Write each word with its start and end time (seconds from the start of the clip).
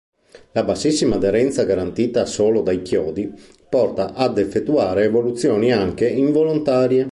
La 0.53 0.63
bassissima 0.63 1.13
aderenza 1.17 1.63
garantita 1.63 2.25
solo 2.25 2.63
dai 2.63 2.81
chiodi, 2.81 3.31
porta 3.69 4.13
ad 4.15 4.39
effettuare 4.39 5.03
evoluzioni 5.03 5.71
anche 5.71 6.09
involontarie. 6.09 7.07